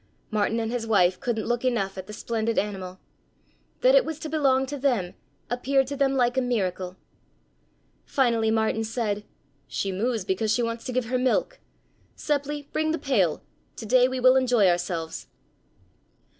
Martin 0.31 0.59
and 0.59 0.71
his 0.71 0.87
wife 0.87 1.19
couldn't 1.19 1.45
look 1.45 1.63
enough 1.63 1.95
at 1.95 2.07
the 2.07 2.11
splendid 2.13 2.57
animal. 2.57 2.99
That 3.81 3.93
it 3.93 4.03
was 4.03 4.17
to 4.21 4.29
belong 4.29 4.65
to 4.65 4.77
them 4.79 5.13
appeared 5.47 5.85
to 5.89 5.95
them 5.95 6.15
like 6.15 6.37
a 6.37 6.41
miracle. 6.41 6.97
Finally 8.07 8.49
Martin 8.49 8.83
said: 8.83 9.23
"She 9.67 9.91
moos 9.91 10.25
because 10.25 10.51
she 10.51 10.63
wants 10.63 10.85
to 10.85 10.91
give 10.91 11.05
her 11.05 11.19
milk. 11.19 11.59
Seppli, 12.17 12.65
bring 12.73 12.89
the 12.93 12.97
pail; 12.97 13.43
to 13.75 13.85
day 13.85 14.07
we 14.07 14.19
will 14.19 14.37
enjoy 14.37 14.67
ourselves." 14.67 15.27